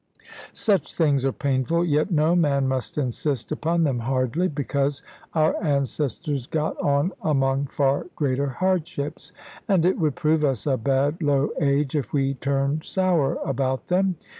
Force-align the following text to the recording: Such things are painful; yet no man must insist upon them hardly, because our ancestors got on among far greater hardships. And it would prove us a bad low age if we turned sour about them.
Such 0.53 0.95
things 0.95 1.23
are 1.25 1.31
painful; 1.31 1.85
yet 1.85 2.09
no 2.09 2.35
man 2.35 2.67
must 2.67 2.97
insist 2.97 3.51
upon 3.51 3.83
them 3.83 3.99
hardly, 3.99 4.47
because 4.47 5.03
our 5.35 5.55
ancestors 5.63 6.47
got 6.47 6.75
on 6.81 7.11
among 7.21 7.67
far 7.67 8.07
greater 8.15 8.47
hardships. 8.47 9.31
And 9.67 9.85
it 9.85 9.99
would 9.99 10.15
prove 10.15 10.43
us 10.43 10.65
a 10.65 10.75
bad 10.75 11.21
low 11.21 11.49
age 11.59 11.95
if 11.95 12.13
we 12.13 12.33
turned 12.33 12.83
sour 12.83 13.35
about 13.45 13.89
them. 13.89 14.15